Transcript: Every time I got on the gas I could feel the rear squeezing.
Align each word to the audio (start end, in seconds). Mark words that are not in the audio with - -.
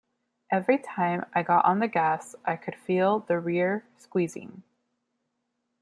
Every 0.51 0.79
time 0.79 1.27
I 1.35 1.43
got 1.43 1.63
on 1.63 1.77
the 1.77 1.87
gas 1.87 2.33
I 2.43 2.55
could 2.55 2.75
feel 2.75 3.19
the 3.19 3.39
rear 3.39 3.85
squeezing. 3.99 4.63